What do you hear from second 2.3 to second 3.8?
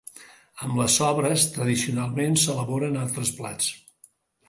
s’elaboren altres plats.